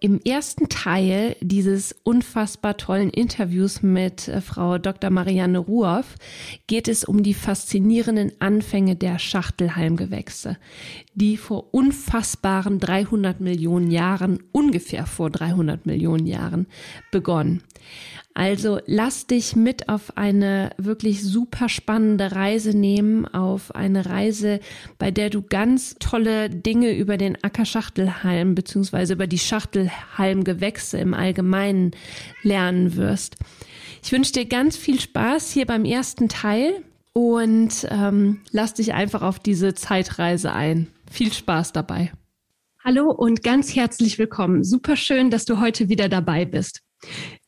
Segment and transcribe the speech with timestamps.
[0.00, 5.10] Im ersten Teil dieses unfassbar tollen Interviews mit äh, Frau Dr.
[5.10, 6.14] Marianne Ruoff
[6.68, 10.56] geht es um die faszinierenden Anfänge der Schachtelhalmgewächse,
[11.14, 16.66] die vor unfassbaren 300 Millionen Jahren, ungefähr vor 300 Millionen Jahren,
[17.10, 17.62] begonnen.
[18.38, 24.60] Also lass dich mit auf eine wirklich super spannende Reise nehmen, auf eine Reise,
[24.96, 31.90] bei der du ganz tolle Dinge über den Ackerschachtelhalm beziehungsweise über die Schachtelhalmgewächse im Allgemeinen
[32.44, 33.38] lernen wirst.
[34.04, 36.84] Ich wünsche dir ganz viel Spaß hier beim ersten Teil
[37.14, 40.86] und ähm, lass dich einfach auf diese Zeitreise ein.
[41.10, 42.12] Viel Spaß dabei.
[42.84, 44.62] Hallo und ganz herzlich willkommen.
[44.62, 46.82] Super schön, dass du heute wieder dabei bist.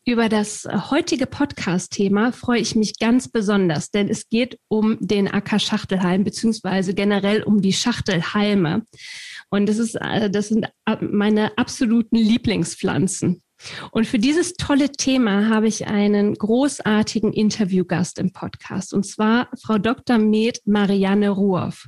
[0.06, 5.58] Über das heutige Podcast-Thema freue ich mich ganz besonders, denn es geht um den Acker
[5.58, 8.86] Schachtelhalm beziehungsweise generell um die Schachtelhalme.
[9.50, 10.66] Und das ist, äh, das sind
[11.00, 13.42] meine absoluten Lieblingspflanzen.
[13.90, 19.76] Und für dieses tolle Thema habe ich einen großartigen Interviewgast im Podcast, und zwar Frau
[19.76, 20.18] Dr.
[20.18, 21.86] Med Marianne Ruoff.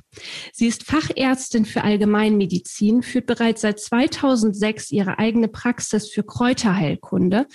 [0.51, 7.47] Sie ist Fachärztin für Allgemeinmedizin, führt bereits seit 2006 ihre eigene Praxis für Kräuterheilkunde,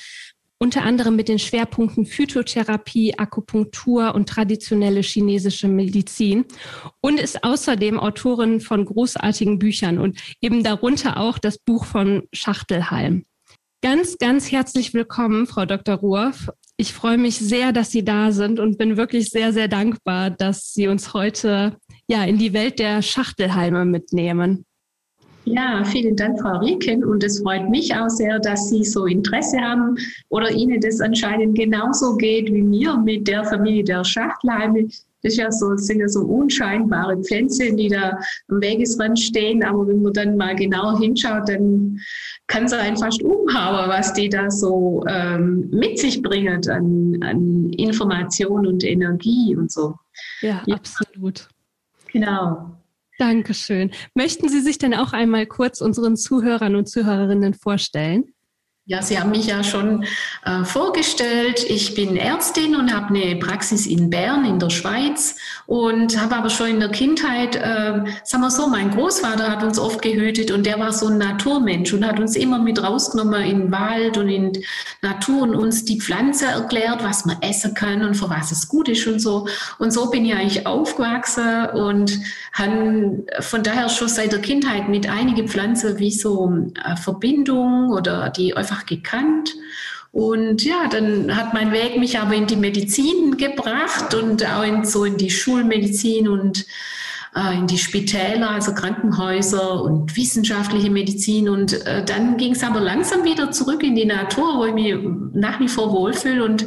[0.59, 6.45] unter anderem mit den Schwerpunkten Phytotherapie, Akupunktur und traditionelle chinesische Medizin
[7.01, 13.25] und ist außerdem Autorin von großartigen Büchern und eben darunter auch das Buch von Schachtelhalm.
[13.81, 15.95] Ganz, ganz herzlich willkommen, Frau Dr.
[15.95, 16.51] Ruoff.
[16.77, 20.73] Ich freue mich sehr, dass Sie da sind und bin wirklich sehr, sehr dankbar, dass
[20.75, 21.77] Sie uns heute
[22.09, 24.65] ja in die Welt der Schachtelhalme mitnehmen.
[25.55, 27.05] Ja, vielen Dank, Frau Rieken.
[27.05, 29.97] Und es freut mich auch sehr, dass Sie so Interesse haben
[30.29, 34.89] oder Ihnen das anscheinend genauso geht wie mir mit der Familie der Schachtelhalme.
[35.23, 39.65] Das ja so, sind ja so unscheinbare Pflänzchen, die da am Wegesrand stehen.
[39.65, 41.99] Aber wenn man dann mal genauer hinschaut, dann
[42.47, 47.71] kann es einen fast umhauen, was die da so ähm, mit sich bringen an, an
[47.71, 49.95] Information und Energie und so.
[50.41, 50.77] Ja, ja.
[50.77, 51.49] absolut.
[52.13, 52.78] Genau.
[53.19, 53.91] Dankeschön.
[54.15, 58.33] Möchten Sie sich denn auch einmal kurz unseren Zuhörern und Zuhörerinnen vorstellen?
[58.91, 60.05] Ja, Sie haben mich ja schon
[60.47, 61.63] äh, vorgestellt.
[61.69, 66.49] Ich bin Ärztin und habe eine Praxis in Bern in der Schweiz und habe aber
[66.49, 70.65] schon in der Kindheit, äh, sagen wir so, mein Großvater hat uns oft gehütet und
[70.65, 74.31] der war so ein Naturmensch und hat uns immer mit rausgenommen in den Wald und
[74.31, 74.53] in
[75.03, 78.89] Natur und uns die Pflanze erklärt, was man essen kann und für was es gut
[78.89, 79.47] ist und so.
[79.79, 82.19] Und so bin ich eigentlich aufgewachsen und
[82.55, 86.51] habe von daher schon seit der Kindheit mit einigen Pflanzen wie so
[86.83, 89.55] äh, Verbindung oder die einfach einfach gekannt.
[90.11, 94.85] Und ja, dann hat mein Weg mich aber in die Medizin gebracht und auch in,
[94.85, 96.65] so in die Schulmedizin und
[97.37, 101.49] äh, in die Spitäler, also Krankenhäuser und wissenschaftliche Medizin.
[101.49, 104.95] Und äh, dann ging es aber langsam wieder zurück in die Natur, wo ich mich
[105.35, 106.67] nach wie vor wohlfühle und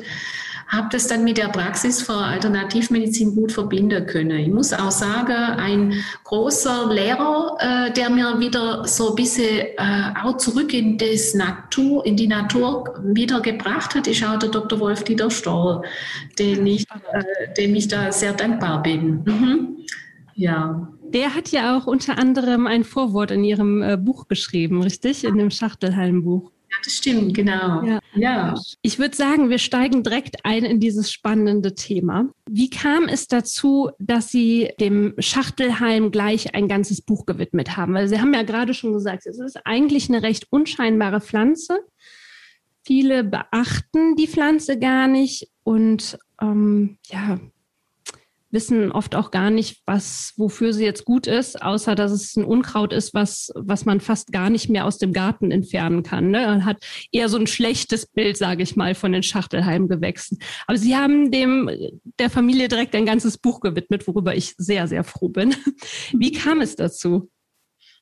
[0.72, 4.40] habe das dann mit der Praxis für Alternativmedizin gut verbinden können.
[4.40, 5.94] Ich muss auch sagen, ein
[6.24, 12.06] großer Lehrer, äh, der mir wieder so ein bisschen äh, auch zurück in, das Natur,
[12.06, 14.80] in die Natur wiedergebracht hat, ist auch der Dr.
[14.80, 15.82] Wolf Dieter Stoll,
[16.40, 19.24] den ich, äh, dem ich da sehr dankbar bin.
[19.26, 19.78] Mhm.
[20.36, 20.88] Ja.
[21.14, 25.26] Der hat ja auch unter anderem ein Vorwort in Ihrem äh, Buch geschrieben, richtig?
[25.26, 26.50] In dem Schachtelhallenbuch.
[26.72, 27.84] Ja, das stimmt, genau.
[27.84, 28.00] Ja.
[28.16, 28.56] ja.
[28.82, 32.30] Ich würde sagen, wir steigen direkt ein in dieses spannende Thema.
[32.50, 37.94] Wie kam es dazu, dass Sie dem Schachtelhalm gleich ein ganzes Buch gewidmet haben?
[37.94, 41.80] Weil Sie haben ja gerade schon gesagt, es ist eigentlich eine recht unscheinbare Pflanze.
[42.86, 47.40] Viele beachten die Pflanze gar nicht und ähm, ja,
[48.52, 52.44] wissen oft auch gar nicht, was, wofür sie jetzt gut ist, außer dass es ein
[52.44, 56.32] Unkraut ist, was, was man fast gar nicht mehr aus dem Garten entfernen kann.
[56.32, 56.46] Ne?
[56.46, 60.40] Man hat eher so ein schlechtes Bild, sage ich mal, von den Schachtelheimgewächsen.
[60.68, 61.70] Aber sie haben dem
[62.20, 65.56] der Familie direkt ein ganzes Buch gewidmet, worüber ich sehr, sehr froh bin.
[66.14, 67.30] Wie kam es dazu?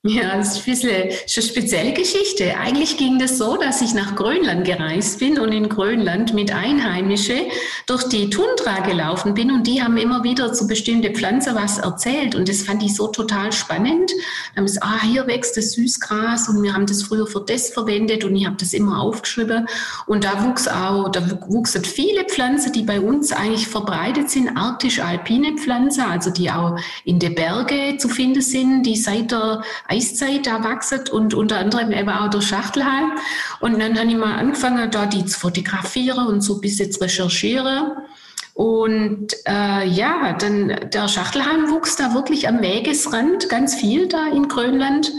[0.03, 2.57] Ja, das ist ein bisschen eine spezielle Geschichte.
[2.57, 7.39] Eigentlich ging das so, dass ich nach Grönland gereist bin und in Grönland mit Einheimischen
[7.85, 12.33] durch die Tundra gelaufen bin und die haben immer wieder zu bestimmten Pflanzen was erzählt
[12.33, 14.09] und das fand ich so total spannend.
[14.55, 17.71] Da haben gesagt, ah, hier wächst das Süßgras und wir haben das früher für das
[17.71, 19.67] verwendet und ich habe das immer aufgeschrieben
[20.05, 25.57] und da wuchs auch, da wuchsen viele Pflanzen, die bei uns eigentlich verbreitet sind, arktisch-alpine
[25.57, 30.63] Pflanzen, also die auch in den Bergen zu finden sind, die seit der Eiszeit da
[30.63, 33.11] wachsen und unter anderem eben auch der Schachtelhalm.
[33.59, 37.91] Und dann habe ich mal angefangen, da die zu fotografieren und so bis jetzt recherchieren.
[38.53, 44.47] Und äh, ja, dann der Schachtelhalm wuchs da wirklich am Wegesrand, ganz viel da in
[44.49, 45.11] Grönland.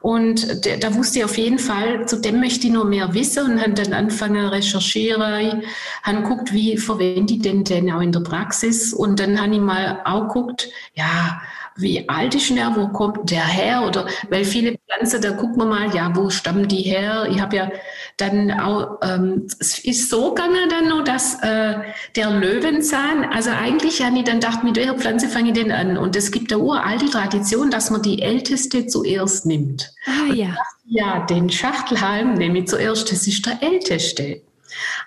[0.00, 3.60] Und da wusste ich auf jeden Fall, zu dem möchte ich noch mehr wissen und
[3.60, 5.62] habe dann angefangen recherchieren,
[6.02, 8.92] habe geguckt, wie verwende ich den denn auch in der Praxis.
[8.92, 11.40] Und dann habe ich mal auch geguckt, ja,
[11.78, 13.84] wie alt ist der, wo kommt der her?
[13.86, 17.28] Oder weil viele Pflanzen, da guckt man mal, ja, wo stammen die her?
[17.30, 17.70] Ich habe ja
[18.16, 21.74] dann auch, ähm, es ist so gegangen dann nur, dass äh,
[22.16, 25.96] der Löwenzahn, also eigentlich habe ich dann gedacht, mit welcher Pflanze fange ich denn an?
[25.96, 29.92] Und es gibt eine uralte Tradition, dass man die älteste zuerst nimmt.
[30.06, 30.48] Ah ja.
[30.48, 34.42] Dachte, ja, den Schachtelhalm nehme ich zuerst, das ist der älteste.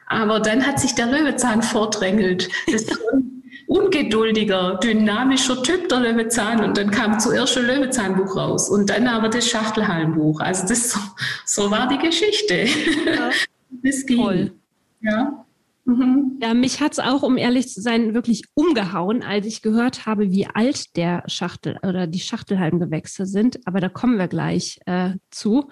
[0.08, 2.50] Aber dann hat sich der Löwenzahn vordrängelt.
[2.72, 2.86] Das
[3.72, 6.62] ungeduldiger, dynamischer Typ, der Löwezahn.
[6.62, 10.42] Und dann kam zuerst ein Löwezahnbuch raus und dann aber das Schachtelhallenbuch.
[10.42, 11.00] Also das so,
[11.46, 12.66] so war die Geschichte.
[13.06, 13.30] Ja.
[13.84, 14.18] Das ging.
[14.18, 14.52] Toll.
[15.00, 15.46] Ja.
[15.86, 16.38] Mhm.
[16.42, 20.30] Ja, mich hat es auch, um ehrlich zu sein, wirklich umgehauen, als ich gehört habe,
[20.30, 23.66] wie alt der Schachtel oder die Schachtelhalmgewächse sind.
[23.66, 25.70] Aber da kommen wir gleich äh, zu.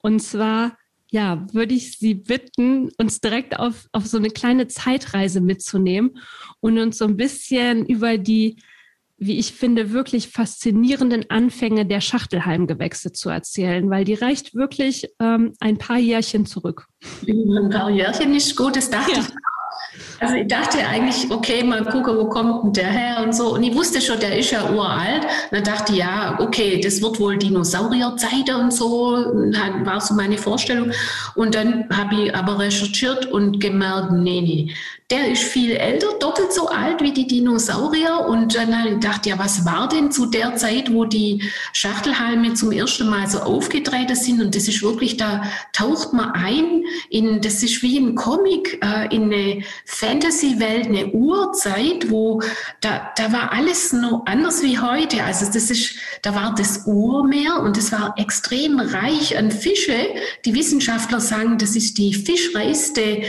[0.00, 0.72] Und zwar
[1.14, 6.18] ja, würde ich Sie bitten, uns direkt auf, auf so eine kleine Zeitreise mitzunehmen
[6.58, 8.56] und uns so ein bisschen über die,
[9.16, 15.52] wie ich finde, wirklich faszinierenden Anfänge der Schachtelhalmgewächse zu erzählen, weil die reicht wirklich ähm,
[15.60, 16.88] ein paar Jährchen zurück.
[17.24, 19.18] Ein paar Jährchen ist gut, das dachte ja.
[19.20, 19.26] ich
[20.20, 23.54] also ich dachte eigentlich, okay, mal gucken, wo kommt denn der her und so.
[23.54, 25.24] Und ich wusste schon, der ist ja uralt.
[25.24, 29.12] Und dann dachte ich, ja, okay, das wird wohl Dinosaurierzeit und so.
[29.84, 30.92] War so meine Vorstellung.
[31.34, 34.74] Und dann habe ich aber recherchiert und gemerkt, nee, nee,
[35.14, 38.26] der ist viel älter, doppelt so alt wie die Dinosaurier.
[38.26, 41.40] Und dann habe ich gedacht, ja, was war denn zu der Zeit, wo die
[41.72, 44.42] Schachtelhalme zum ersten Mal so aufgetreten sind?
[44.42, 49.14] Und das ist wirklich, da taucht man ein in, das ist wie ein Comic, äh,
[49.14, 52.42] in eine Fantasy-Welt, eine Urzeit, wo
[52.80, 55.22] da, da war alles noch anders wie heute.
[55.22, 60.08] Also das ist, da war das Urmeer und es war extrem reich an Fische.
[60.44, 63.22] Die Wissenschaftler sagen, das ist die fischreichste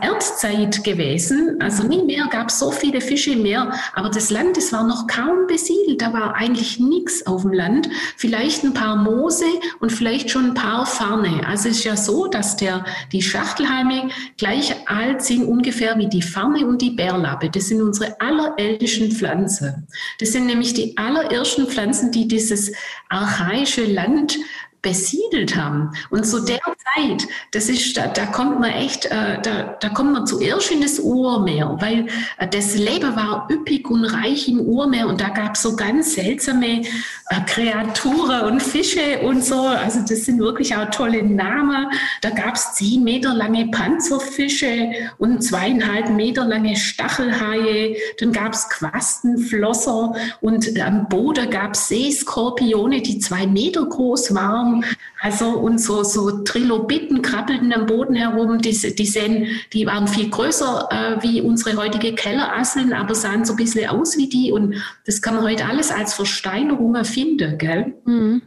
[0.00, 1.60] Erdzeit gewesen gewesen.
[1.60, 4.86] Also nie mehr gab es so viele Fische im Meer, aber das Land, das war
[4.86, 6.00] noch kaum besiedelt.
[6.00, 7.88] Da war eigentlich nichts auf dem Land.
[8.16, 9.44] Vielleicht ein paar Moose
[9.80, 11.46] und vielleicht schon ein paar Farne.
[11.46, 16.22] Also es ist ja so, dass der, die Schachtelhalme gleich alt sind ungefähr wie die
[16.22, 17.50] Farne und die Bärlappe.
[17.50, 19.86] Das sind unsere allerältesten Pflanzen.
[20.20, 22.72] Das sind nämlich die allerersten Pflanzen, die dieses
[23.08, 24.38] archaische Land
[24.84, 25.90] besiedelt haben.
[26.10, 30.12] Und zu der Zeit, das ist, da, da kommt man echt, äh, da, da kommt
[30.12, 32.06] man zuerst in das Urmeer, weil
[32.38, 36.14] äh, das Leben war üppig und reich im Urmeer und da gab es so ganz
[36.14, 39.60] seltsame äh, Kreaturen und Fische und so.
[39.62, 41.86] Also das sind wirklich auch tolle Namen.
[42.20, 47.96] Da gab es zehn Meter lange Panzerfische und zweieinhalb Meter lange Stachelhaie.
[48.20, 54.73] Dann gab es Quastenflosser und am Boden gab es Seeskorpione, die zwei Meter groß waren
[55.20, 58.58] also und so, so Trilobiten krabbelten am Boden herum.
[58.58, 63.52] Die, die, sehen, die waren viel größer äh, wie unsere heutige Kellerasseln, aber sahen so
[63.52, 64.50] ein bisschen aus wie die.
[64.50, 67.58] Und das kann man heute alles als Versteinerungen finden.
[67.58, 67.94] Gell?
[68.04, 68.42] Mhm.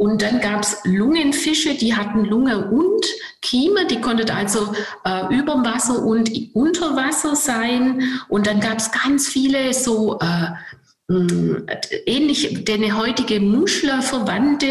[0.00, 3.04] Und dann gab es Lungenfische, die hatten Lunge und
[3.42, 4.72] Kieme, die konnten also
[5.04, 8.04] äh, über Wasser und unter Wasser sein.
[8.28, 10.50] Und dann gab es ganz viele so äh,
[11.10, 14.66] ähnlich den heutige Muschler verwandte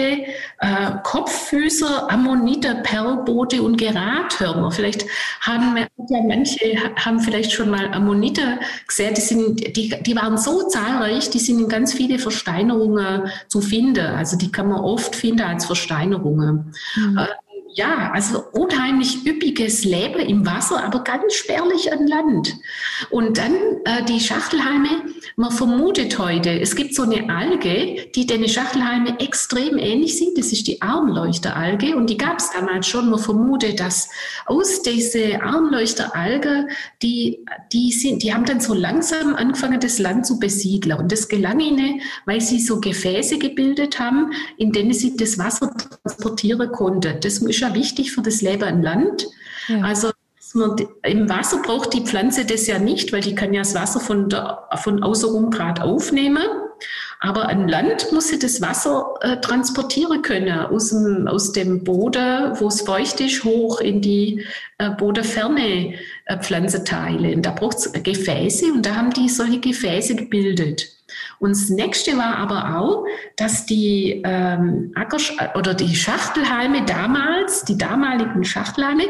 [0.60, 4.72] äh, Kopffüßer, Ammoniter, Perlboote und Gerathörner.
[4.72, 5.08] Vielleicht
[5.42, 5.88] haben ja
[6.28, 9.16] manche haben vielleicht schon mal Ammoniter gesehen.
[9.16, 14.06] Die, sind, die, die waren so zahlreich, die sind in ganz viele Versteinerungen zu finden.
[14.06, 16.76] Also die kann man oft finden als Versteinerungen.
[16.96, 17.18] Mhm.
[17.18, 17.26] Äh,
[17.78, 22.56] ja, also unheimlich üppiges Leben im Wasser, aber ganz spärlich an Land.
[23.12, 23.54] Und dann
[23.86, 24.90] äh, die Schachtelhalme,
[25.36, 30.52] man vermutet heute, es gibt so eine Alge, die den Schachtelhalme extrem ähnlich sieht, das
[30.52, 33.12] ist die Armleuchteralge und die gab es damals schon.
[33.12, 34.10] Man vermutet, dass
[34.48, 36.70] aus dieser Armleuchteralge,
[37.04, 40.98] die, die, sind, die haben dann so langsam angefangen, das Land zu besiedeln.
[40.98, 45.72] Und das gelang ihnen, weil sie so Gefäße gebildet haben, in denen sie das Wasser
[45.78, 47.20] transportieren konnten.
[47.22, 49.28] Das ist ja wichtig für das Leben an Land.
[49.68, 49.82] Ja.
[49.82, 50.12] Also
[51.04, 54.30] im Wasser braucht die Pflanze das ja nicht, weil die kann ja das Wasser von,
[54.30, 56.46] der, von außenrum gerade aufnehmen.
[57.20, 62.54] Aber an Land muss sie das Wasser äh, transportieren können aus dem, aus dem Boden,
[62.60, 64.46] wo es feucht ist, hoch in die
[64.78, 65.96] äh, bodenferne
[66.26, 67.36] äh, Pflanzenteile.
[67.36, 70.97] Und da braucht es Gefäße und da haben die solche Gefäße gebildet.
[71.40, 77.78] Und das nächste war aber auch, dass die ähm, Ackersch oder die Schachtelhalme damals, die
[77.78, 79.04] damaligen Schachtelhalme,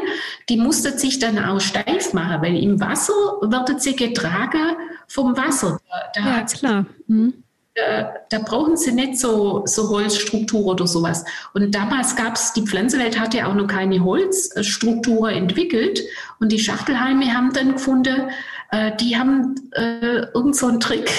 [0.48, 3.12] die mussten sich dann auch steif machen, weil im Wasser
[3.42, 4.76] werden sie getragen
[5.06, 5.80] vom Wasser.
[6.14, 6.86] Da, da ja, klar.
[7.06, 7.44] Mhm.
[7.74, 11.24] Da, da, brauchen sie nicht so, so Holzstruktur oder sowas.
[11.54, 16.02] Und damals gab es, die Pflanzenwelt hatte auch noch keine Holzstruktur entwickelt.
[16.40, 18.30] Und die Schachtelhalme haben dann gefunden,
[18.70, 21.10] äh, die haben äh, irgend so einen Trick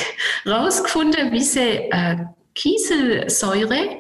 [0.46, 2.18] rausgefunden, wie sie äh,
[2.56, 3.98] Kieselsäure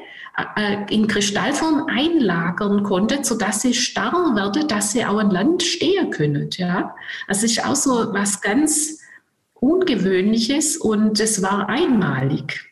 [0.56, 6.12] äh, in Kristallform einlagern konnte, sodass sie starr werden, dass sie auch an Land stehen
[6.12, 6.50] können.
[6.58, 6.96] Ja?
[7.27, 9.00] Es ist auch so was ganz
[9.56, 12.68] Ungewöhnliches und es war einmalig.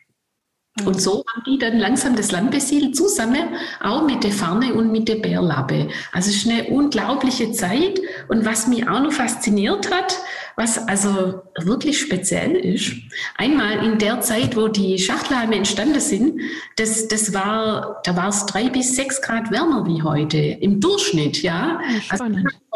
[0.84, 3.48] Und so haben die dann langsam das Land besiedelt, zusammen
[3.80, 5.88] auch mit der Farne und mit der Bärlappe.
[6.12, 8.00] Also es ist eine unglaubliche Zeit.
[8.28, 10.18] Und was mich auch noch fasziniert hat,
[10.56, 12.92] was also wirklich speziell ist.
[13.36, 16.40] Einmal in der Zeit, wo die Schachtelhalme entstanden sind,
[16.76, 21.42] das, das war, da war es drei bis sechs Grad wärmer wie heute im Durchschnitt,
[21.42, 21.80] ja.
[22.08, 22.24] Also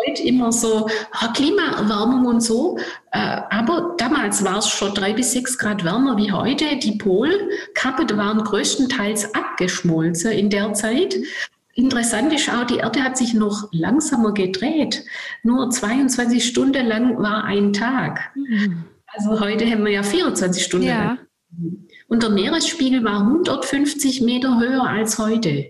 [0.06, 2.78] heute immer so oh, Klimaerwärmung und so,
[3.12, 6.76] äh, aber damals war es schon drei bis sechs Grad wärmer wie heute.
[6.76, 11.16] Die Polkappen waren größtenteils abgeschmolzen in der Zeit.
[11.74, 15.04] Interessant ist auch, die Erde hat sich noch langsamer gedreht.
[15.42, 18.30] Nur 22 Stunden lang war ein Tag.
[18.34, 18.84] Mhm.
[19.06, 21.04] Also heute haben wir ja 24 Stunden ja.
[21.04, 21.18] lang.
[22.08, 25.66] Und der Meeresspiegel war 150 Meter höher als heute.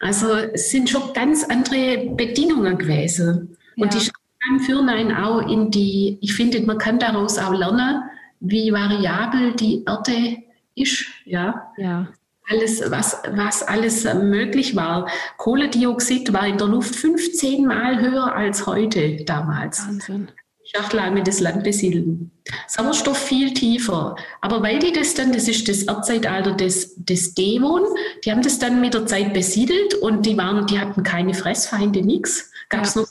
[0.00, 3.56] Also es sind schon ganz andere Bedingungen gewesen.
[3.80, 3.84] Ja.
[3.84, 8.02] Und die Schreiben führen einen auch in die, ich finde, man kann daraus auch lernen,
[8.40, 10.42] wie variabel die Erde
[10.74, 11.06] ist.
[11.24, 11.72] Ja.
[11.76, 12.08] ja
[12.50, 15.08] alles, was, was alles möglich war.
[15.36, 19.86] Kohlendioxid war in der Luft 15 Mal höher als heute damals.
[19.86, 20.28] Wahnsinn.
[20.64, 22.30] Schachtelhalme das Land besiedeln.
[22.68, 24.14] Sauerstoff viel tiefer.
[24.40, 27.82] Aber weil die das dann, das ist das Erdzeitalter des, des Devon,
[28.24, 32.02] die haben das dann mit der Zeit besiedelt und die waren, die hatten keine Fressfeinde,
[32.02, 32.52] nichts.
[32.68, 33.00] Gab es ja.
[33.00, 33.08] noch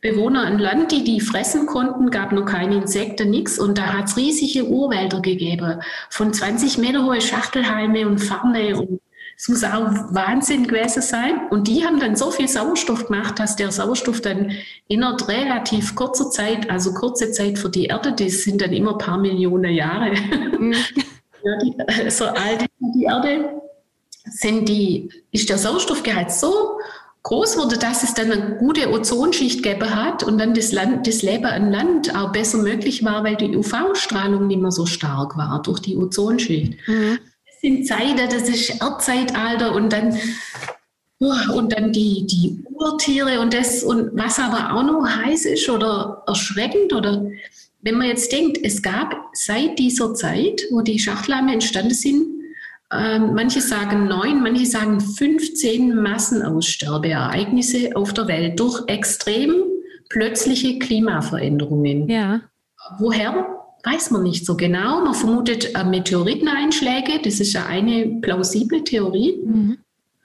[0.00, 3.58] Bewohner an Land, die die fressen konnten, gab noch keine Insekten, nichts.
[3.58, 5.80] Und da hat es riesige Urwälder gegeben,
[6.10, 8.76] von 20 Meter hohe Schachtelhalme und Farne.
[8.76, 9.00] Und
[9.36, 11.48] es muss auch Wahnsinn gewesen sein.
[11.50, 14.52] Und die haben dann so viel Sauerstoff gemacht, dass der Sauerstoff dann
[14.88, 18.98] innerhalb relativ kurzer Zeit, also kurze Zeit für die Erde, das sind dann immer ein
[18.98, 20.14] paar Millionen Jahre.
[20.58, 20.72] Mhm.
[21.44, 23.60] ja, die, so alt die Erde,
[24.30, 26.78] sind die, ist der Sauerstoffgehalt so
[27.24, 31.22] groß wurde, dass es dann eine gute Ozonschicht gegeben hat und dann das, Land, das
[31.22, 35.60] Leben an Land auch besser möglich war, weil die UV-Strahlung nicht mehr so stark war
[35.62, 36.74] durch die Ozonschicht.
[36.86, 37.18] Mhm.
[37.46, 40.16] Das sind Zeiten, das ist Erdzeitalter und dann
[41.54, 46.22] und dann die, die Urtiere und das und was aber auch noch heiß ist oder
[46.26, 47.24] erschreckend oder
[47.80, 52.33] wenn man jetzt denkt, es gab seit dieser Zeit, wo die Schachtelhalme entstanden sind,
[52.96, 59.54] ähm, manche sagen neun, manche sagen 15 Massenaussterbeereignisse auf der Welt durch extrem
[60.08, 62.08] plötzliche Klimaveränderungen.
[62.08, 62.40] Ja.
[62.98, 63.46] Woher?
[63.82, 65.04] Weiß man nicht so genau.
[65.04, 67.20] Man vermutet äh, Meteoriteneinschläge.
[67.22, 69.38] Das ist ja eine plausible Theorie.
[69.44, 69.78] Mhm.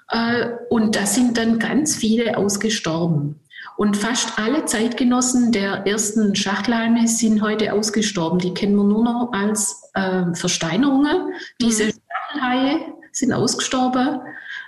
[0.09, 3.39] Äh, und da sind dann ganz viele ausgestorben.
[3.75, 8.39] Und fast alle Zeitgenossen der ersten Schachtelhalme sind heute ausgestorben.
[8.39, 11.33] Die kennen wir nur noch als äh, Versteinerungen.
[11.61, 11.93] Diese mhm.
[12.41, 14.19] Haie sind ausgestorben.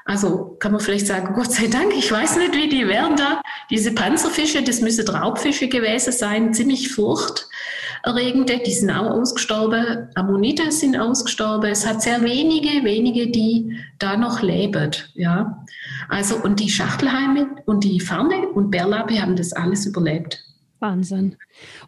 [0.05, 3.41] Also kann man vielleicht sagen, Gott sei Dank, ich weiß nicht, wie die wären da.
[3.69, 10.09] Diese Panzerfische, das müssen Raubfische gewesen sein, ziemlich furchterregende, die sind auch ausgestorben.
[10.15, 11.71] Ammonite sind ausgestorben.
[11.71, 14.91] Es hat sehr wenige, wenige, die da noch leben.
[15.13, 15.63] Ja.
[16.09, 20.43] Also, und die Schachtelhalme und die Farne und Bärlappe haben das alles überlebt.
[20.81, 21.37] Wahnsinn.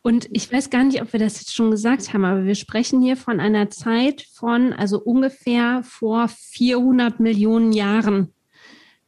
[0.01, 3.01] Und ich weiß gar nicht, ob wir das jetzt schon gesagt haben, aber wir sprechen
[3.01, 8.33] hier von einer Zeit von, also ungefähr vor 400 Millionen Jahren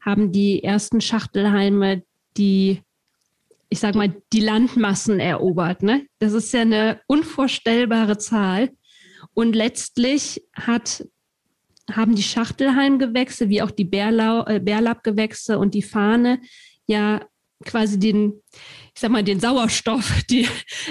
[0.02, 2.04] haben die ersten Schachtelhalme
[2.38, 2.82] die,
[3.70, 5.84] ich sag mal, die Landmassen erobert.
[5.84, 6.06] Ne?
[6.20, 8.72] Das ist ja eine unvorstellbare Zahl.
[9.34, 11.08] Und letztlich hat,
[11.92, 16.40] haben die Schachtelhalmgewächse wie auch die Bärlau, äh, Bärlappgewächse und die Fahne
[16.86, 17.26] ja
[17.64, 18.42] quasi den,
[18.94, 20.48] ich sag mal, den Sauerstoff die,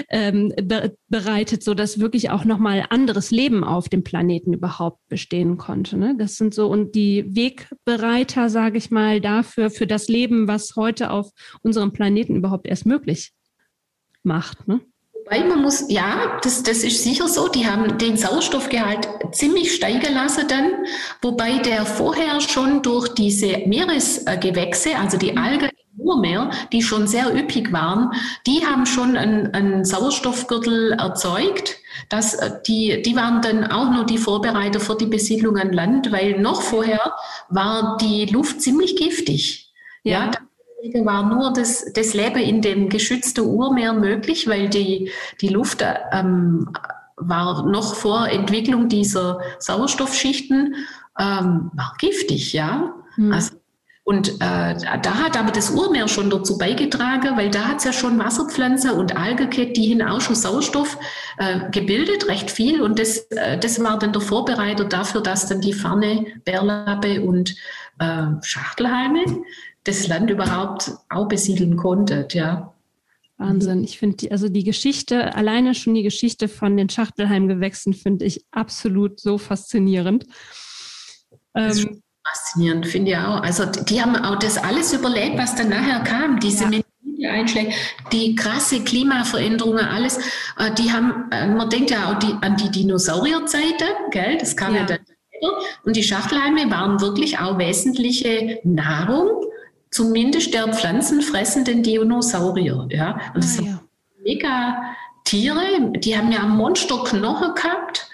[0.09, 5.57] ähm, be bereitet, so dass wirklich auch nochmal anderes Leben auf dem Planeten überhaupt bestehen
[5.57, 5.97] konnte.
[5.97, 6.15] Ne?
[6.17, 11.11] Das sind so und die Wegbereiter, sage ich mal, dafür, für das Leben, was heute
[11.11, 11.29] auf
[11.61, 13.33] unserem Planeten überhaupt erst möglich
[14.23, 14.67] macht.
[14.67, 14.81] Ne?
[15.25, 20.13] Wobei man muss, ja, das, das ist sicher so, die haben den Sauerstoffgehalt ziemlich steigen
[20.13, 20.71] lassen dann,
[21.21, 27.71] wobei der vorher schon durch diese Meeresgewächse, also die Algen Urmeer, die schon sehr üppig
[27.71, 28.11] waren,
[28.45, 31.77] die haben schon einen, Sauerstoffgürtel erzeugt.
[32.09, 36.11] Das, äh, die, die waren dann auch nur die Vorbereiter für die Besiedlung an Land,
[36.11, 37.13] weil noch vorher
[37.49, 39.71] war die Luft ziemlich giftig.
[40.03, 40.31] Ja, ja
[41.03, 45.11] war nur das, das Leben in dem geschützten Urmeer möglich, weil die,
[45.41, 46.69] die Luft ähm,
[47.17, 50.75] war noch vor Entwicklung dieser Sauerstoffschichten
[51.17, 52.93] ähm, war giftig, ja.
[53.15, 53.31] Hm.
[53.31, 53.55] Also
[54.05, 57.91] und äh, da hat aber das Urmeer schon dazu beigetragen, weil da hat es ja
[57.91, 60.99] schon Wasserpflanze und Algen die haben auch schon Sauerstoff
[61.39, 62.83] äh, gebildet, recht viel.
[62.83, 67.55] Und das, äh, das war dann der Vorbereiter dafür, dass dann die Farne, Bärlappe und
[67.97, 69.43] äh, Schachtelhalme
[69.85, 72.27] das Land überhaupt auch besiedeln konnten.
[72.29, 72.75] Ja.
[73.37, 73.83] Wahnsinn.
[73.83, 78.45] Ich finde, die, also die Geschichte, alleine schon die Geschichte von den Schachtelheimgewächsen finde ich
[78.51, 80.27] absolut so faszinierend.
[81.55, 82.03] Ähm,
[82.55, 83.41] faszinierend, finde ich auch.
[83.41, 87.31] Also die haben auch das alles überlebt, was dann nachher kam, diese ja.
[87.31, 87.71] Einschläge,
[88.11, 90.17] die krasse Klimaveränderungen, alles.
[90.57, 94.37] Äh, die haben, äh, man denkt ja auch die, an die Dinosaurierzeiten, gell?
[94.39, 94.99] Das kam ja, ja dann
[95.83, 99.43] und die Schachtelhalme waren wirklich auch wesentliche Nahrung,
[99.91, 102.87] zumindest der pflanzenfressenden Dinosaurier.
[102.89, 103.19] Ja?
[103.35, 103.79] Und das ah, sind
[104.23, 104.81] mega
[105.25, 108.04] Tiere, die haben ja Monsterknochen gehabt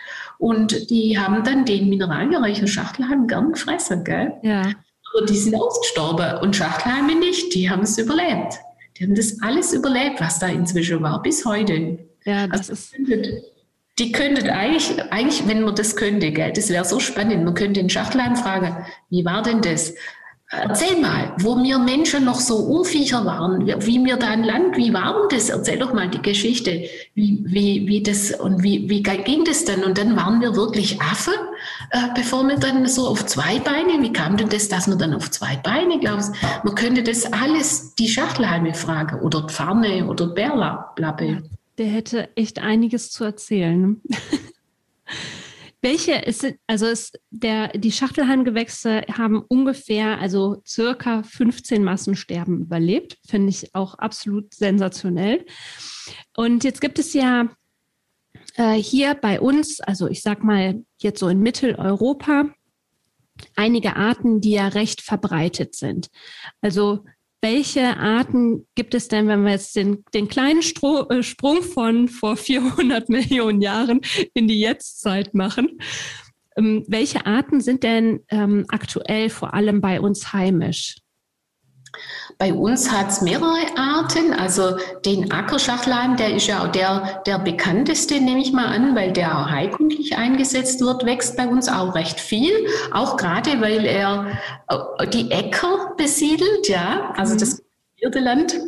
[0.41, 4.33] und die haben dann den mineralreichen Schachtelhalm gern gefressen, gell?
[4.41, 4.61] Ja.
[4.61, 8.55] Aber die sind ausgestorben und Schachtelhalme nicht, die haben es überlebt.
[8.97, 11.99] Die haben das alles überlebt, was da inzwischen war, bis heute.
[12.25, 12.95] Ja, das also, ist.
[13.99, 17.45] Die könnten eigentlich, eigentlich, wenn man das könnte, gell, das wäre so spannend.
[17.45, 19.93] Man könnte den Schachtelhalm fragen, wie war denn das?
[20.51, 24.93] Erzähl mal, wo wir Menschen noch so unviecher waren, wie wir da an Land, wie
[24.93, 25.47] war denn das?
[25.47, 29.85] Erzähl doch mal die Geschichte, wie, wie, wie das und wie, wie ging das dann?
[29.85, 31.33] Und dann waren wir wirklich Affen,
[31.91, 35.13] äh, bevor wir dann so auf zwei Beine, wie kam denn das, dass wir dann
[35.13, 36.33] auf zwei Beine, glaubst
[36.65, 41.43] Man könnte das alles die Schachtelhalme fragen oder Pfanne oder Bärlappe.
[41.77, 44.01] Der hätte echt einiges zu erzählen.
[45.83, 53.17] Welche ist, also ist der, die Schachtelhalmgewächse haben ungefähr, also circa 15 Massensterben überlebt.
[53.27, 55.45] Finde ich auch absolut sensationell.
[56.37, 57.49] Und jetzt gibt es ja
[58.55, 62.51] äh, hier bei uns, also ich sag mal jetzt so in Mitteleuropa,
[63.55, 66.09] einige Arten, die ja recht verbreitet sind.
[66.61, 67.05] Also
[67.41, 72.07] welche Arten gibt es denn, wenn wir jetzt den, den kleinen Stro äh, Sprung von
[72.07, 74.01] vor 400 Millionen Jahren
[74.33, 75.79] in die Jetztzeit machen?
[76.55, 80.97] Ähm, welche Arten sind denn ähm, aktuell vor allem bei uns heimisch?
[82.37, 84.33] Bei uns hat es mehrere Arten.
[84.33, 89.11] Also den Ackerschachleim, der ist ja auch der, der bekannteste, nehme ich mal an, weil
[89.11, 92.51] der auch heilkundlich eingesetzt wird, wächst bei uns auch recht viel.
[92.91, 97.39] Auch gerade, weil er äh, die Äcker besiedelt, ja, also mhm.
[97.39, 97.63] das
[97.97, 98.59] vierte Land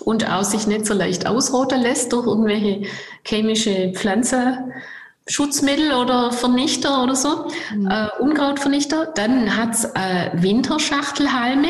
[0.00, 2.88] und auch sich nicht so leicht ausroten lässt durch irgendwelche
[3.24, 4.72] chemische Pflanzen.
[5.30, 7.88] Schutzmittel oder Vernichter oder so, mhm.
[7.88, 9.12] äh, Unkrautvernichter.
[9.14, 11.68] Dann hat's äh, Winterschachtelhalme,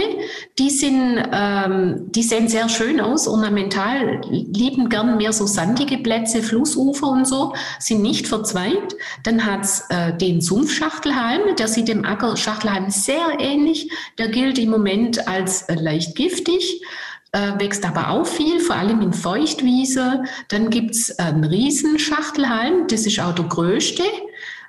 [0.59, 6.43] die sind, ähm, die sehen sehr schön aus, ornamental, lieben gern mehr so sandige Plätze,
[6.43, 8.97] Flussufer und so, sind nicht verzweigt.
[9.25, 13.91] Dann hat's äh, den Sumpfschachtelhalm, der sieht dem Ackerschachtelhalm sehr ähnlich.
[14.19, 16.83] Der gilt im Moment als äh, leicht giftig
[17.33, 20.25] äh, wächst aber auch viel, vor allem in Feuchtwiese.
[20.49, 24.03] Dann gibt's einen Riesenschachtelhalm, das ist auch der größte.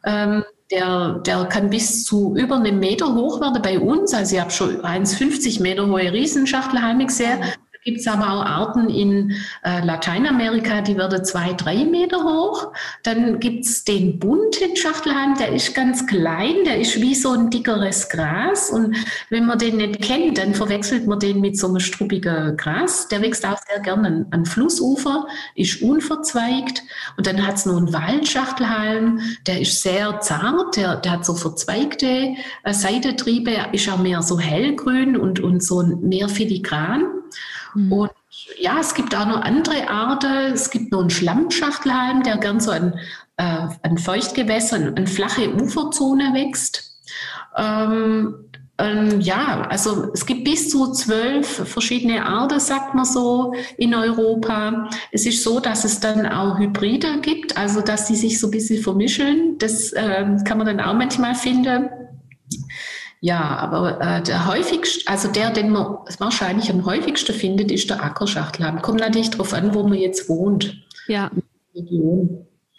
[0.06, 4.14] Ähm, der, der kann bis zu über einem Meter hoch werden bei uns.
[4.14, 7.44] Also ich habe schon 1,50 Meter hohe Riesenschachtelhalme gesehen.
[7.84, 9.32] Gibt es aber auch Arten in
[9.64, 12.72] äh, Lateinamerika, die werden zwei, drei Meter hoch.
[13.04, 17.50] Dann gibt es den bunten Schachtelhalm, der ist ganz klein, der ist wie so ein
[17.50, 18.70] dickeres Gras.
[18.70, 18.96] Und
[19.30, 23.08] wenn man den nicht kennt, dann verwechselt man den mit so einem struppigen Gras.
[23.08, 26.84] Der wächst auch sehr gerne an, Flussufer, ist unverzweigt.
[27.18, 31.34] Und dann hat es noch einen Waldschachtelhalm, der ist sehr zart, der, der hat so
[31.34, 37.21] verzweigte äh, Seitentriebe, ist auch mehr so hellgrün und, und so mehr filigran.
[37.74, 37.92] Mhm.
[37.92, 38.12] Und
[38.60, 40.54] ja, es gibt auch noch andere Arten.
[40.54, 42.94] Es gibt noch einen Schlammschachtelhalm, der gern so an,
[43.38, 46.98] äh, an Feuchtgewässern, an flache Uferzone wächst.
[47.58, 48.46] Ähm,
[48.82, 54.90] ähm, ja, also es gibt bis zu zwölf verschiedene Arten, sagt man so, in Europa.
[55.12, 58.52] Es ist so, dass es dann auch Hybride gibt, also dass die sich so ein
[58.52, 59.58] bisschen vermischen.
[59.60, 61.90] Das äh, kann man dann auch manchmal finden.
[63.24, 68.04] Ja, aber äh, der häufigste, also der, den man wahrscheinlich am häufigsten findet, ist der
[68.04, 68.82] Ackerschachtelhalm.
[68.82, 70.84] Kommt natürlich darauf an, wo man jetzt wohnt.
[71.08, 71.30] Ja.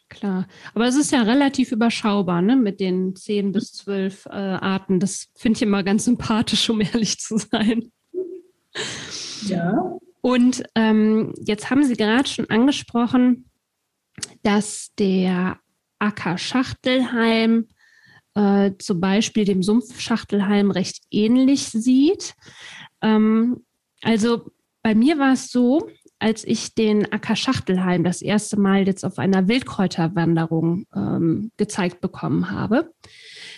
[0.09, 0.49] Klar.
[0.75, 4.99] Aber es ist ja relativ überschaubar, ne, mit den zehn bis zwölf äh, Arten.
[4.99, 7.93] Das finde ich immer ganz sympathisch, um ehrlich zu sein.
[9.47, 9.97] Ja.
[10.23, 13.49] Und ähm, jetzt haben Sie gerade schon angesprochen,
[14.43, 15.59] dass der
[16.01, 17.69] Ackerschachtelhalm
[18.35, 22.35] äh, zum Beispiel dem Sumpfschachtelhalm recht ähnlich sieht.
[23.01, 23.65] Ähm,
[24.03, 24.51] also
[24.83, 29.19] bei mir war es so, als ich den Acker Schachtelhalm das erste Mal jetzt auf
[29.19, 32.93] einer Wildkräuterwanderung ähm, gezeigt bekommen habe.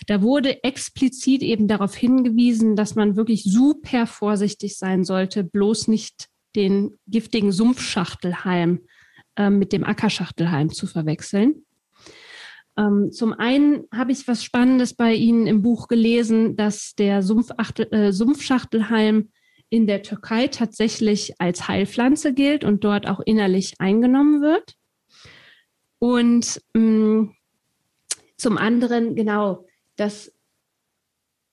[0.07, 6.27] Da wurde explizit eben darauf hingewiesen, dass man wirklich super vorsichtig sein sollte, bloß nicht
[6.55, 8.79] den giftigen Sumpfschachtelhalm
[9.35, 11.64] äh, mit dem Ackerschachtelhalm zu verwechseln.
[12.77, 18.11] Ähm, zum einen habe ich was Spannendes bei Ihnen im Buch gelesen, dass der äh,
[18.11, 19.29] Sumpfschachtelhalm
[19.69, 24.75] in der Türkei tatsächlich als Heilpflanze gilt und dort auch innerlich eingenommen wird.
[25.99, 27.35] Und mh, mm,
[28.37, 30.31] zum anderen, genau, dass,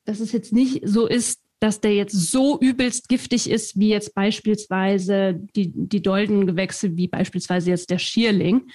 [0.05, 4.15] dass es jetzt nicht so ist, dass der jetzt so übelst giftig ist, wie jetzt
[4.17, 8.69] beispielsweise die, die Doldengewächse, wie beispielsweise jetzt der Schierling.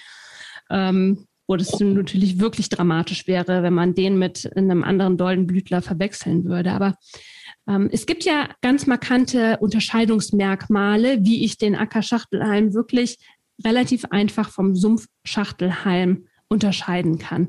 [0.70, 6.44] Ähm, wo das natürlich wirklich dramatisch wäre, wenn man den mit einem anderen Doldenblütler verwechseln
[6.44, 6.72] würde.
[6.72, 6.96] Aber
[7.66, 13.18] ähm, es gibt ja ganz markante Unterscheidungsmerkmale, wie ich den Ackerschachtelhalm wirklich
[13.64, 17.48] relativ einfach vom Sumpfschachtelhalm unterscheiden kann.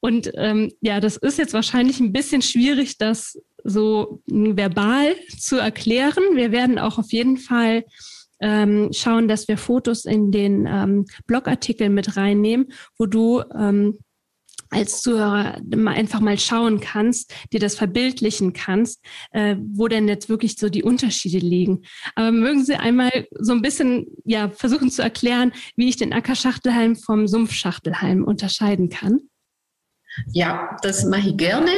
[0.00, 6.22] Und ähm, ja, das ist jetzt wahrscheinlich ein bisschen schwierig, das so verbal zu erklären.
[6.34, 7.84] Wir werden auch auf jeden Fall
[8.40, 13.98] ähm, schauen, dass wir Fotos in den ähm, Blogartikel mit reinnehmen, wo du ähm,
[14.70, 20.56] als Zuhörer einfach mal schauen kannst, dir das verbildlichen kannst, äh, wo denn jetzt wirklich
[20.56, 21.84] so die Unterschiede liegen.
[22.14, 26.96] Aber mögen Sie einmal so ein bisschen ja versuchen zu erklären, wie ich den Ackerschachtelhalm
[26.96, 29.20] vom Sumpfschachtelhalm unterscheiden kann?
[30.32, 31.70] Ja, das mache ich gerne.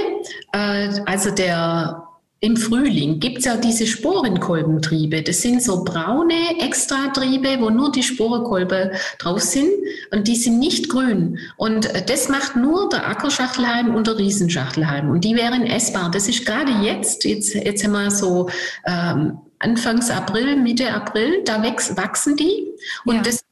[0.52, 2.09] Äh, also der
[2.42, 5.22] im Frühling gibt es ja diese Sporenkolbentriebe.
[5.22, 9.68] Das sind so braune Extratriebe, wo nur die Sporenkolben drauf sind
[10.10, 11.38] und die sind nicht grün.
[11.58, 15.10] Und das macht nur der Ackerschachtelhalm und der Riesenschachtelhalm.
[15.10, 16.10] Und die wären essbar.
[16.10, 18.48] Das ist gerade jetzt, jetzt, jetzt haben wir so
[18.86, 22.68] ähm, Anfangs April, Mitte April, da wachsen die.
[23.04, 23.22] Und ja.
[23.22, 23.44] das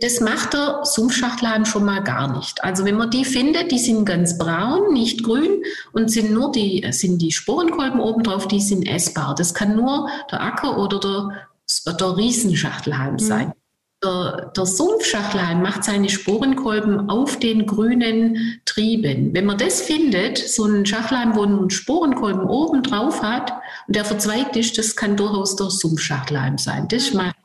[0.00, 2.62] das macht der Sumpfschachtelhalm schon mal gar nicht.
[2.64, 6.84] Also wenn man die findet, die sind ganz braun, nicht grün und sind nur die,
[6.90, 9.34] sind die Sporenkolben oben drauf, die sind essbar.
[9.36, 13.18] Das kann nur der Acker oder der, der Riesenschachtelhalm mhm.
[13.18, 13.52] sein.
[14.04, 19.32] Der, der Sumpfschachtelhalm macht seine Sporenkolben auf den grünen Trieben.
[19.34, 23.52] Wenn man das findet, so einen Schachtelhalm, wo einen Sporenkolben oben drauf hat
[23.86, 26.88] und der verzweigt ist, das kann durchaus der Sumpfschachtelhalm sein.
[26.88, 27.36] Das macht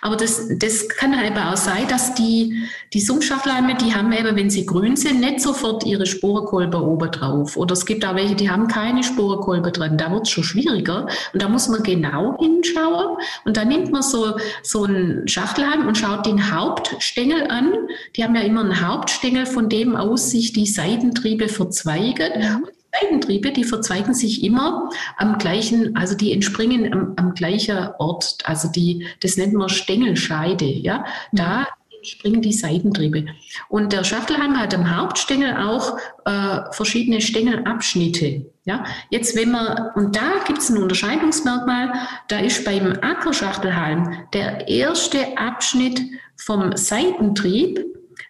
[0.00, 4.50] aber das, das kann eben auch sein, dass die, die Sumpfschafleime, die haben eben, wenn
[4.50, 7.56] sie grün sind, nicht sofort ihre Sporenkolbe oben drauf.
[7.56, 9.98] Oder es gibt auch welche, die haben keine Sporenkolbe drin.
[9.98, 11.08] Da wird es schon schwieriger.
[11.32, 13.16] Und da muss man genau hinschauen.
[13.44, 17.72] Und da nimmt man so, so einen Schachtelhalm und schaut den Hauptstängel an.
[18.16, 22.32] Die haben ja immer einen Hauptstängel, von dem aus sich die Seitentriebe verzweigen.
[22.38, 22.77] Mhm.
[22.92, 28.38] Seitentriebe, die verzweigen sich immer am gleichen, also die entspringen am, am gleichen Ort.
[28.44, 30.64] Also die, das nennt man Stängelscheide.
[30.64, 31.66] Ja, da
[32.02, 33.26] springen die Seitentriebe.
[33.68, 38.46] Und der Schachtelhalm hat am Hauptstängel auch äh, verschiedene Stängelabschnitte.
[38.64, 41.92] Ja, jetzt wenn man, und da gibt es ein Unterscheidungsmerkmal,
[42.28, 46.00] da ist beim Ackerschachtelhalm der erste Abschnitt
[46.36, 47.84] vom Seitentrieb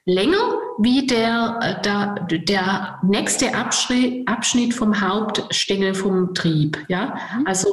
[0.05, 6.79] länger wie der, äh, der, der nächste Abschnitt, Abschnitt vom Hauptstängel vom Trieb.
[6.89, 7.17] Ja?
[7.37, 7.47] Mhm.
[7.47, 7.69] Also,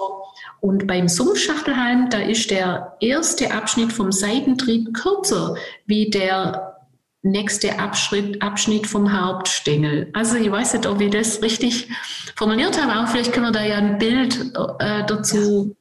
[0.62, 6.76] Und beim Sumpfschachtelhalm, da ist der erste Abschnitt vom Seitentrieb kürzer wie der
[7.22, 10.10] nächste Abschnitt, Abschnitt vom Hauptstängel.
[10.14, 11.88] Also ich weiß nicht, ob ich das richtig
[12.36, 15.76] formuliert habe, aber vielleicht können wir da ja ein Bild äh, dazu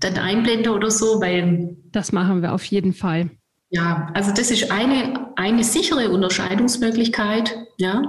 [0.00, 1.76] dann einblenden oder so, weil...
[1.92, 3.30] Das machen wir auf jeden Fall.
[3.70, 8.02] Ja, also das ist eine, eine sichere Unterscheidungsmöglichkeit, ja.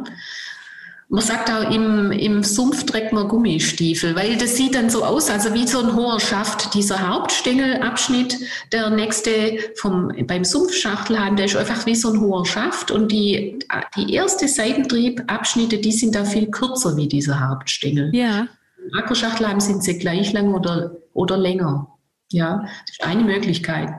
[1.13, 5.29] Man sagt auch, im, im Sumpf trägt man Gummistiefel, weil das sieht dann so aus,
[5.29, 6.73] also wie so ein hoher Schaft.
[6.73, 8.37] Dieser Hauptstängelabschnitt,
[8.71, 13.59] der nächste vom, beim Sumpfschachtelhalm, der ist einfach wie so ein hoher Schaft und die,
[13.97, 18.15] die erste Seitentriebabschnitte, die sind da viel kürzer wie dieser Hauptstängel.
[18.15, 18.47] Ja.
[18.77, 21.89] Im Ackerschachtelhalm sind sie gleich lang oder, oder länger.
[22.31, 23.89] Ja, das ist eine Möglichkeit.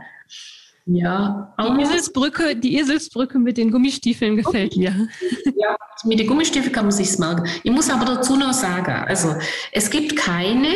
[0.87, 5.09] Ja, die Eselsbrücke, die Eselsbrücke mit den Gummistiefeln gefällt mir.
[5.57, 7.47] Ja, mit den Gummistiefeln kann man sich's merken.
[7.63, 9.37] Ich muss aber dazu noch sagen, also
[9.71, 10.69] es gibt keine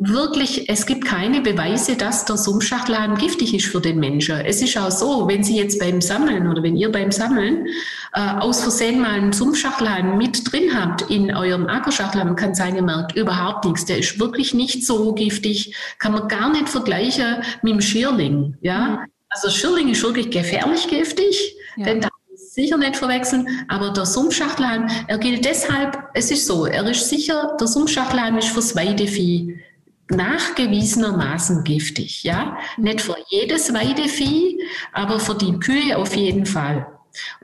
[0.00, 4.36] wirklich, es gibt keine Beweise, dass der Sumpfschachtelhalm giftig ist für den Menschen.
[4.40, 7.66] Es ist auch so, wenn Sie jetzt beim Sammeln oder wenn ihr beim Sammeln
[8.14, 12.82] äh, aus Versehen mal einen Sumpfschachtelhalm mit drin habt in eurem Ackerschachtelhalm, kann sein, ihr
[12.82, 13.84] merkt überhaupt nichts.
[13.84, 18.56] Der ist wirklich nicht so giftig, kann man gar nicht vergleichen mit dem Schierling.
[18.62, 19.19] Ja, mhm.
[19.30, 21.84] Also Schirling ist wirklich gefährlich giftig, ja.
[21.84, 26.86] denn da sicher nicht verwechseln, aber der Sumpfschachtelhalm, er gilt deshalb, es ist so, er
[26.88, 29.60] ist sicher, der Sumpfschachtelhalm ist fürs Weidevieh
[30.08, 32.58] nachgewiesenermaßen giftig, ja.
[32.76, 34.58] Nicht für jedes Weidevieh,
[34.92, 36.86] aber für die Kühe auf jeden Fall.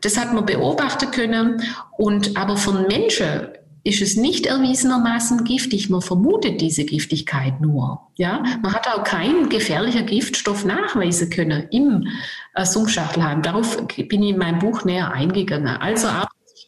[0.01, 1.63] Das hat man beobachten können
[1.97, 3.49] und aber von Menschen
[3.87, 5.89] ist es nicht erwiesenermaßen giftig.
[5.91, 8.01] Man vermutet diese Giftigkeit nur.
[8.17, 12.09] Ja, man hat auch keinen gefährlichen Giftstoff nachweisen können im
[12.55, 13.43] äh, Sumpfschachtelhalm.
[13.43, 15.77] Darauf bin ich in meinem Buch näher eingegangen.
[15.77, 16.09] Also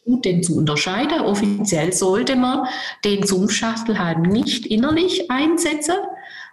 [0.05, 1.19] gut, den zu unterscheiden.
[1.19, 2.67] Offiziell sollte man
[3.03, 5.95] den Sumpfschachtelhalm nicht innerlich einsetzen,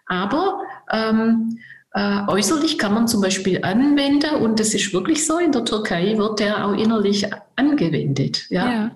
[0.06, 1.58] aber ähm,
[1.92, 5.38] äh, äußerlich kann man zum Beispiel anwenden und das ist wirklich so.
[5.38, 7.24] In der Türkei wird der auch innerlich
[7.54, 8.46] angewendet.
[8.50, 8.68] Ja.
[8.68, 8.90] ja.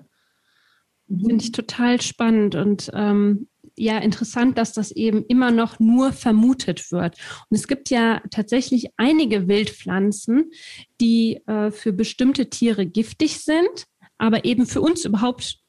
[1.19, 3.47] Finde ich total spannend und ähm,
[3.77, 7.17] ja interessant, dass das eben immer noch nur vermutet wird.
[7.49, 10.51] Und es gibt ja tatsächlich einige Wildpflanzen,
[10.99, 13.85] die äh, für bestimmte Tiere giftig sind,
[14.17, 15.60] aber eben für uns überhaupt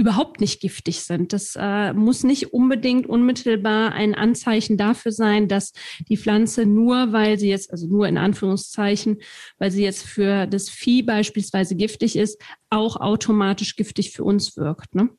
[0.00, 1.34] überhaupt nicht giftig sind.
[1.34, 5.72] Das äh, muss nicht unbedingt unmittelbar ein Anzeichen dafür sein, dass
[6.08, 9.18] die Pflanze nur, weil sie jetzt, also nur in Anführungszeichen,
[9.58, 14.94] weil sie jetzt für das Vieh beispielsweise giftig ist, auch automatisch giftig für uns wirkt.
[14.94, 15.10] Ne?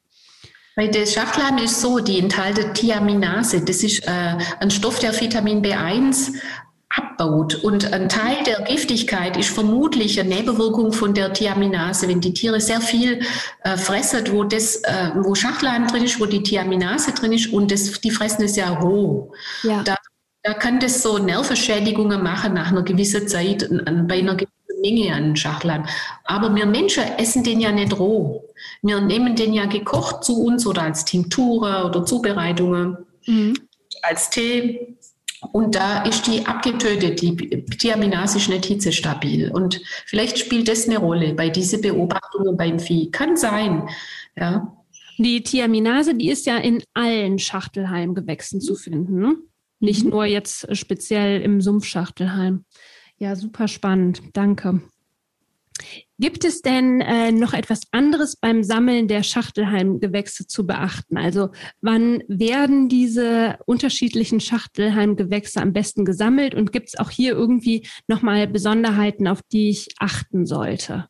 [0.76, 3.64] Bei der Schachtelhalm ist so, die enthalten Thiaminase.
[3.64, 6.34] Das ist äh, ein Stoff, der Vitamin B1
[6.96, 7.56] abbaut.
[7.56, 12.08] Und ein Teil der Giftigkeit ist vermutlich eine Nebenwirkung von der Thiaminase.
[12.08, 13.22] Wenn die Tiere sehr viel
[13.64, 17.72] äh, fressen, wo, das, äh, wo Schachlein drin ist, wo die Thiaminase drin ist und
[17.72, 19.32] das, die fressen es ja roh.
[19.64, 19.84] Ja.
[19.84, 19.96] Da,
[20.44, 23.70] da kann das so Nervenschädigungen machen nach einer gewissen Zeit,
[24.08, 24.52] bei einer gewissen
[24.82, 25.86] Menge an Schachlein.
[26.26, 28.44] Aber wir Menschen essen den ja nicht roh.
[28.82, 33.54] Wir nehmen den ja gekocht zu uns oder als Tinkture oder Zubereitungen, mhm.
[34.02, 34.98] als Tee.
[35.52, 39.52] Und da ist die abgetötet, die Thiaminase ist nicht hitzestabil.
[39.52, 43.10] Und vielleicht spielt das eine Rolle bei diesen Beobachtungen beim Vieh.
[43.12, 43.90] Kann sein,
[44.36, 44.78] ja.
[45.18, 49.36] Die Thiaminase, die ist ja in allen Schachtelhalmgewächsen zu finden, ne?
[49.80, 50.12] Nicht mhm.
[50.12, 52.66] nur jetzt speziell im Sumpfschachtelhalm.
[53.18, 54.22] Ja, super spannend.
[54.34, 54.82] Danke.
[56.22, 61.18] Gibt es denn äh, noch etwas anderes beim Sammeln der Schachtelhalmgewächse zu beachten?
[61.18, 61.50] Also
[61.82, 68.48] wann werden diese unterschiedlichen Schachtelhalmgewächse am besten gesammelt und gibt es auch hier irgendwie nochmal
[68.48, 71.08] Besonderheiten, auf die ich achten sollte?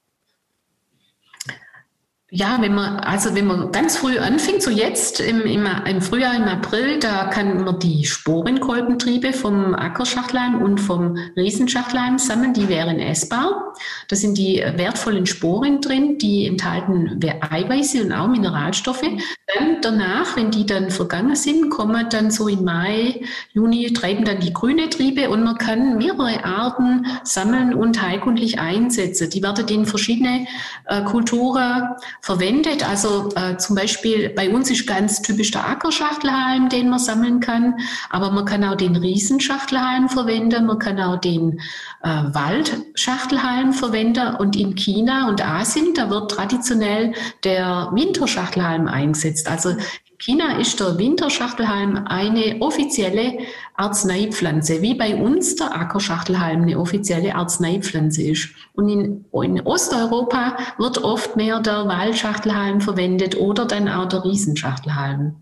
[2.34, 6.34] Ja, wenn man, also wenn man ganz früh anfängt, so jetzt im, im, im Frühjahr,
[6.34, 13.00] im April, da kann man die Sporenkolbentriebe vom Ackerschachleim und vom Riesenschachleim sammeln, die wären
[13.00, 13.74] essbar.
[14.08, 19.02] Da sind die wertvollen Sporen drin, die enthalten Eiweiße und auch Mineralstoffe.
[19.02, 24.40] Dann danach, wenn die dann vergangen sind, kommen dann so im Mai, Juni, treiben dann
[24.40, 29.30] die grüne Triebe und man kann mehrere Arten sammeln und heilkundlich einsetzen.
[29.30, 30.48] Die werden in verschiedene
[30.86, 31.90] äh, Kulturen
[32.22, 32.88] verwendet.
[32.88, 37.76] Also äh, zum Beispiel bei uns ist ganz typisch der Ackerschachtelhalm, den man sammeln kann,
[38.10, 41.60] aber man kann auch den Riesenschachtelhalm verwenden, man kann auch den
[42.04, 49.50] äh, Waldschachtelhalm verwenden und in China und Asien, da wird traditionell der Winterschachtelhalm eingesetzt.
[49.50, 49.76] Also
[50.20, 53.40] China ist der Winterschachtelhalm eine offizielle
[53.82, 58.50] Arzneipflanze, wie bei uns der Ackerschachtelhalm eine offizielle Arzneipflanze ist.
[58.74, 65.36] Und in, in Osteuropa wird oft mehr der Waldschachtelhalm verwendet oder dann auch der Riesenschachtelhalm.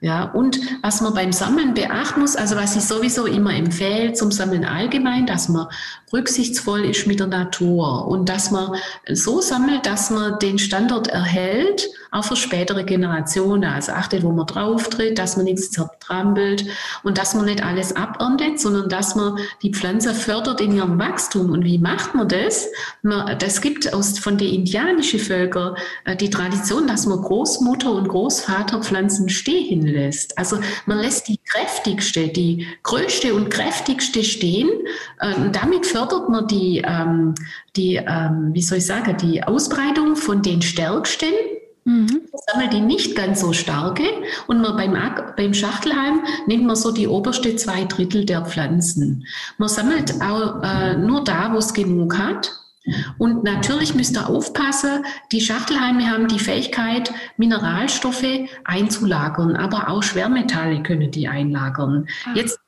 [0.00, 4.30] Ja, und was man beim Sammeln beachten muss, also was ich sowieso immer empfehle zum
[4.30, 5.66] Sammeln allgemein, dass man
[6.12, 8.76] rücksichtsvoll ist mit der Natur und dass man
[9.12, 13.64] so sammelt, dass man den Standort erhält, auch für spätere Generationen.
[13.64, 16.66] Also achtet, wo man drauf tritt, dass man nichts zertrampelt
[17.02, 21.50] und dass man nicht alles aberntet, sondern dass man die Pflanze fördert in ihrem Wachstum.
[21.50, 22.68] Und wie macht man das?
[23.02, 28.08] Man, das gibt aus, von den indianischen Völkern äh, die Tradition, dass man Großmutter und
[28.08, 30.36] Großvater Pflanzen stehen lässt.
[30.38, 34.70] Also man lässt die kräftigste, die größte und kräftigste stehen.
[35.20, 37.34] Äh, und damit fördert man die, ähm,
[37.76, 41.28] die ähm, wie soll ich sagen, die Ausbreitung von den stärksten.
[41.88, 42.28] Mhm.
[42.46, 44.04] Sammelt die nicht ganz so starke
[44.46, 44.94] und man beim,
[45.38, 49.24] beim Schachtelhalm nimmt man so die oberste zwei Drittel der Pflanzen.
[49.56, 52.60] Man sammelt auch äh, nur da, wo es genug hat.
[53.18, 60.82] Und natürlich müsst ihr aufpassen, die Schachtelhalme haben die Fähigkeit, Mineralstoffe einzulagern, aber auch Schwermetalle
[60.82, 62.06] können die einlagern.
[62.24, 62.34] Ah.
[62.34, 62.60] Jetzt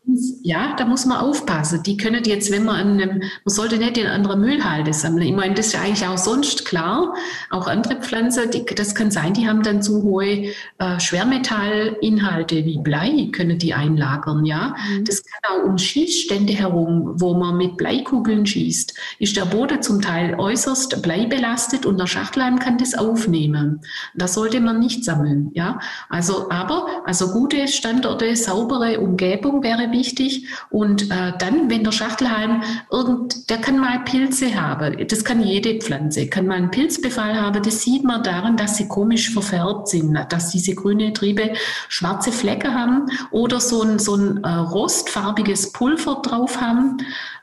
[0.42, 1.82] ja, da muss man aufpassen.
[1.82, 5.26] Die können jetzt, wenn man an einem, man sollte nicht in anderer Müllhalde sammeln.
[5.26, 7.14] Ich meine, das ist ja eigentlich auch sonst klar.
[7.50, 12.78] Auch andere Pflanzen, die, das kann sein, die haben dann zu hohe äh, Schwermetallinhalte wie
[12.78, 14.74] Blei, können die einlagern, ja.
[14.90, 15.04] Mhm.
[15.04, 20.00] Das kann auch um Schießstände herum, wo man mit Bleikugeln schießt, ist der Boden zum
[20.00, 23.80] Teil äußerst bleibelastet und der Schachtelheim kann das aufnehmen.
[24.14, 25.78] Das sollte man nicht sammeln, ja.
[26.08, 30.48] Also, aber, also gute Standorte, saubere Umgebung wäre wichtig.
[30.70, 35.06] Und äh, dann, wenn der Schachtelhalm irgend, der kann mal Pilze haben.
[35.08, 37.62] Das kann jede Pflanze, kann mal einen Pilzbefall haben.
[37.62, 41.52] Das sieht man daran, dass sie komisch verfärbt sind, dass diese grüne Triebe
[41.88, 46.98] schwarze Flecke haben oder so ein, so ein äh, rostfarbiges Pulver drauf haben.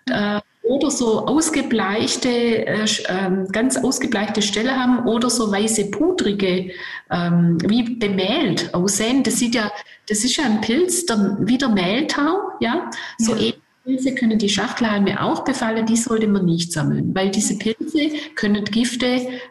[0.09, 6.71] Äh, oder so ausgebleichte, äh, ähm, ganz ausgebleichte Stelle haben oder so weiße, pudrige,
[7.11, 9.23] ähm, wie bemehlt aussehen.
[9.23, 9.71] Das sieht ja,
[10.07, 12.89] das ist ja ein Pilz, der, wie der Mehltau, ja.
[13.17, 13.53] So ja.
[13.87, 18.65] Pilze können die Schachtelhalme auch befallen, die sollte man nicht sammeln, weil diese Pilze können
[18.65, 19.05] Gifte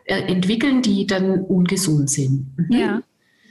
[0.05, 2.47] äh, entwickeln, die dann ungesund sind.
[2.57, 2.77] Mhm.
[2.77, 3.03] Ja.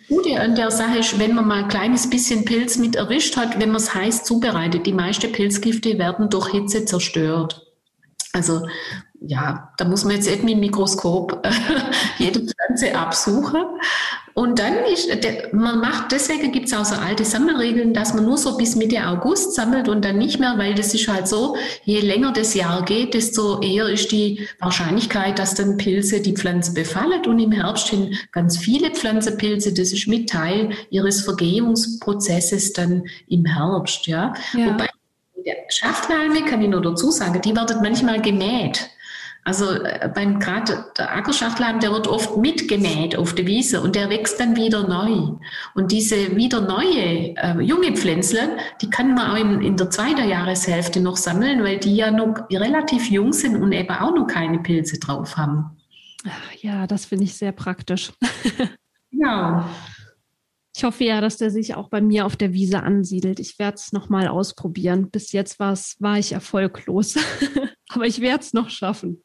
[0.07, 3.59] Gute an der Sache ist, wenn man mal ein kleines bisschen Pilz mit erwischt hat,
[3.59, 4.85] wenn man es heiß zubereitet.
[4.85, 7.65] Die meisten Pilzgifte werden durch Hitze zerstört.
[8.33, 8.67] Also
[9.27, 11.51] ja, da muss man jetzt eben mit dem Mikroskop äh,
[12.23, 13.63] jede Pflanze absuchen.
[14.33, 15.09] Und dann ist,
[15.53, 19.07] man macht, deswegen gibt es auch so alte Sammelregeln, dass man nur so bis Mitte
[19.07, 22.83] August sammelt und dann nicht mehr, weil das ist halt so, je länger das Jahr
[22.83, 27.25] geht, desto eher ist die Wahrscheinlichkeit, dass dann Pilze die Pflanze befallen.
[27.25, 33.45] Und im Herbst sind ganz viele Pflanzenpilze, das ist mit Teil ihres Vergehungsprozesses dann im
[33.45, 34.33] Herbst, ja.
[34.53, 34.67] ja.
[34.67, 34.89] Wobei
[35.45, 38.89] der Schafthalme, kann ich nur dazu sagen, die werden manchmal gemäht.
[39.45, 44.09] Also äh, beim gerade der Ackerschachtelhalm, der wird oft mitgemäht auf der Wiese und der
[44.09, 45.37] wächst dann wieder neu.
[45.75, 50.27] Und diese wieder neue äh, junge Pflänzle, die kann man auch in, in der zweiten
[50.27, 54.59] Jahreshälfte noch sammeln, weil die ja noch relativ jung sind und eben auch noch keine
[54.59, 55.77] Pilze drauf haben.
[56.61, 58.11] Ja, das finde ich sehr praktisch.
[59.17, 59.63] Genau.
[60.75, 63.39] Ich hoffe ja, dass der sich auch bei mir auf der Wiese ansiedelt.
[63.39, 65.09] Ich werde es nochmal ausprobieren.
[65.09, 67.15] Bis jetzt war ich erfolglos.
[67.89, 69.23] Aber ich werde es noch schaffen.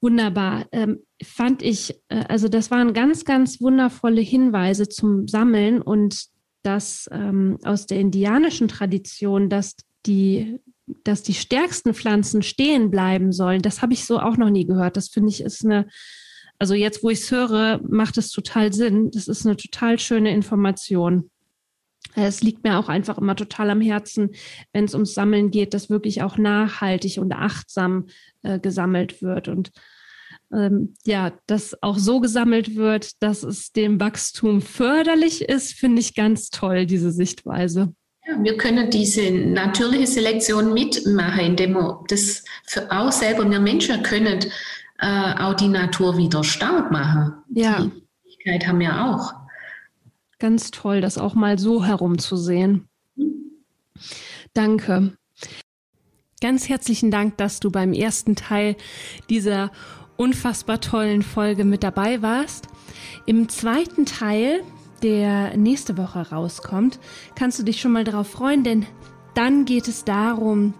[0.00, 0.66] Wunderbar.
[0.70, 6.26] Ähm, fand ich, äh, also das waren ganz, ganz wundervolle Hinweise zum Sammeln und
[6.62, 9.74] das ähm, aus der indianischen Tradition, dass
[10.06, 10.60] die,
[11.02, 14.96] dass die stärksten Pflanzen stehen bleiben sollen, das habe ich so auch noch nie gehört.
[14.96, 15.88] Das finde ich ist eine
[16.58, 19.10] also jetzt, wo ich es höre, macht es total Sinn.
[19.10, 21.30] Das ist eine total schöne Information.
[22.14, 24.30] Es liegt mir auch einfach immer total am Herzen,
[24.72, 28.06] wenn es ums Sammeln geht, dass wirklich auch nachhaltig und achtsam
[28.42, 29.70] äh, gesammelt wird und
[30.52, 36.14] ähm, ja, dass auch so gesammelt wird, dass es dem Wachstum förderlich ist, finde ich
[36.14, 37.92] ganz toll, diese Sichtweise.
[38.26, 44.02] Ja, wir können diese natürliche Selektion mitmachen, indem wir das für auch selber, wir Menschen
[44.02, 44.40] können
[44.98, 47.34] äh, auch die Natur wieder stark machen.
[47.50, 47.80] Ja.
[47.80, 49.34] Die Möglichkeit haben wir auch.
[50.38, 52.88] Ganz toll, das auch mal so herumzusehen.
[54.54, 55.16] Danke.
[56.42, 58.76] Ganz herzlichen Dank, dass du beim ersten Teil
[59.30, 59.70] dieser
[60.16, 62.68] unfassbar tollen Folge mit dabei warst.
[63.24, 64.62] Im zweiten Teil,
[65.02, 66.98] der nächste Woche rauskommt,
[67.34, 68.86] kannst du dich schon mal darauf freuen, denn
[69.34, 70.74] dann geht es darum,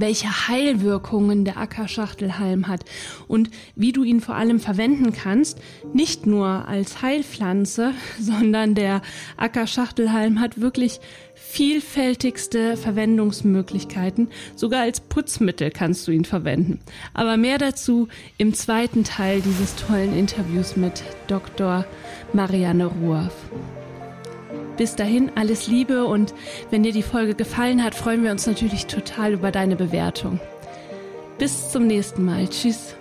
[0.00, 2.84] welche Heilwirkungen der Ackerschachtelhalm hat
[3.26, 5.58] und wie du ihn vor allem verwenden kannst,
[5.92, 9.02] nicht nur als Heilpflanze, sondern der
[9.36, 11.00] Ackerschachtelhalm hat wirklich
[11.34, 14.28] vielfältigste Verwendungsmöglichkeiten.
[14.54, 16.80] Sogar als Putzmittel kannst du ihn verwenden.
[17.14, 21.86] Aber mehr dazu im zweiten Teil dieses tollen Interviews mit Dr.
[22.32, 23.34] Marianne Ruoff.
[24.78, 26.32] Bis dahin alles Liebe und
[26.70, 30.38] wenn dir die Folge gefallen hat, freuen wir uns natürlich total über deine Bewertung.
[31.36, 32.48] Bis zum nächsten Mal.
[32.48, 32.94] Tschüss.